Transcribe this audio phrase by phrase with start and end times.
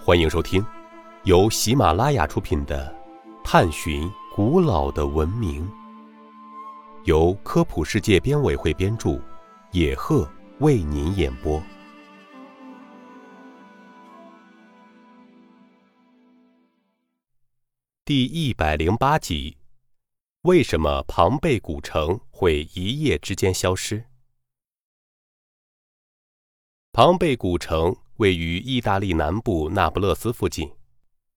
[0.00, 0.64] 欢迎收听
[1.24, 2.96] 由喜马拉雅出品的
[3.44, 5.68] 《探寻古老的文明》，
[7.04, 9.20] 由科普世界编委会编著，
[9.72, 10.26] 野鹤
[10.60, 11.62] 为您演播。
[18.04, 19.58] 第一百零八集：
[20.42, 24.04] 为什么庞贝古城会一夜之间消失？
[26.92, 30.72] 庞贝古城位于意大利南部那不勒斯附近，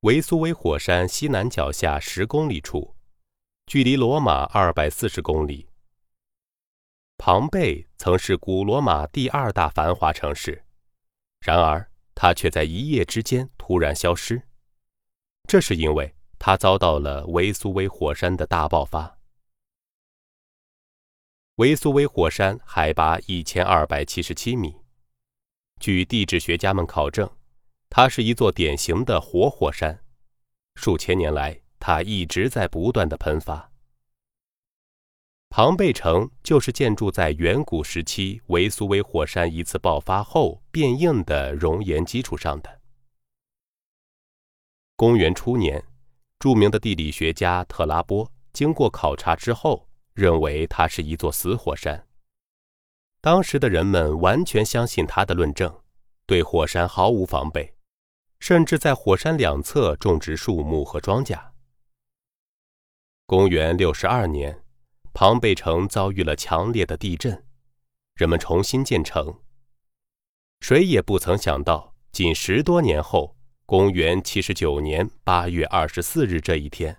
[0.00, 2.94] 维苏威火山西南脚下十公里处，
[3.66, 5.68] 距离罗马二百四十公里。
[7.16, 10.64] 庞贝曾是古罗马第二大繁华城市，
[11.40, 14.42] 然而它却在一夜之间突然消失，
[15.48, 16.12] 这是因为。
[16.38, 19.18] 它遭到了维苏威火山的大爆发。
[21.54, 24.76] 维苏威火山海拔一千二百七十七米，
[25.80, 27.30] 据地质学家们考证，
[27.88, 29.98] 它是一座典型的活火山。
[30.74, 33.70] 数千年来，它一直在不断的喷发。
[35.48, 42.80] 庞贝城就是建筑在远古时期维苏威火山一次爆发后变硬的熔岩基础上的。
[44.96, 45.84] 公元初年。
[46.38, 52.06] 著名的地理学家特拉波经过考察之后，认为它是一座死火山。
[53.26, 55.80] 当时的人们完全相信他的论证，
[56.26, 57.74] 对火山毫无防备，
[58.38, 61.36] 甚至在火山两侧种植树木和庄稼。
[63.26, 64.62] 公元六十二年，
[65.12, 67.44] 庞贝城遭遇了强烈的地震，
[68.14, 69.40] 人们重新建成。
[70.60, 73.36] 谁也不曾想到，仅十多年后。
[73.66, 76.96] 公元七十九年八月二十四日这一天，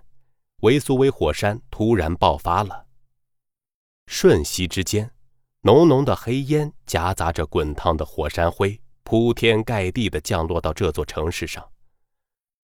[0.60, 2.84] 维苏威火山突然爆发了。
[4.06, 5.10] 瞬息之间，
[5.62, 11.68] 浓浓的黑烟夹杂着滚烫的火山灰，铺天盖地的降落到这座城市上，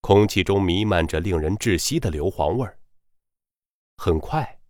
[0.01, 2.79] 空气中弥漫着令人窒息的硫磺味儿。
[3.97, 4.61] 很快，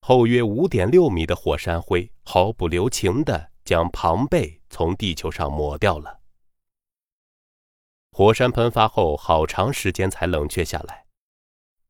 [0.00, 6.20] 厚约五点六米的火山灰毫不留情地将庞贝从地球上抹掉了。
[8.12, 11.06] 火山喷发后，好长时间才冷却下来。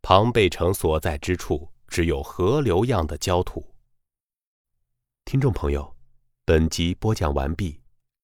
[0.01, 3.72] 庞贝城所在之处只有河流样的焦土。
[5.33, 5.97] 听众朋友，
[6.45, 7.81] 本集播讲完毕，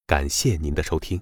[0.06, 1.18] 感谢您的收听。